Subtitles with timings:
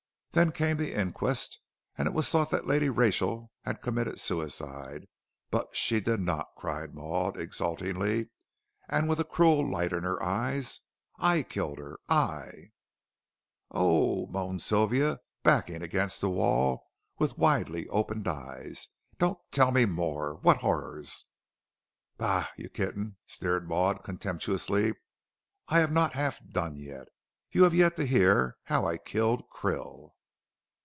[0.33, 1.59] Then came the inquest,
[1.97, 5.03] and it was thought that Lady Rachel had committed suicide.
[5.49, 8.29] But she did not," cried Maud, exultingly,
[8.87, 10.79] and with a cruel light in her eyes,
[11.19, 12.71] "I killed her I"
[13.71, 16.85] "Oh," moaned Sylvia, backing against the wall
[17.19, 18.87] with widely open eyes;
[19.19, 21.25] "don't tell me more what horrors!"
[22.15, 24.93] "Bah, you kitten," sneered Maud, contemptuously,
[25.67, 27.09] "I have not half done yet.
[27.51, 30.11] You have yet to hear how I killed Krill."